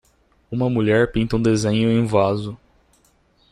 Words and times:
Uma 0.49 0.67
mulher 0.67 1.11
pinta 1.11 1.35
um 1.35 1.39
desenho 1.43 1.91
em 1.91 1.99
um 1.99 2.07
vaso. 2.07 2.57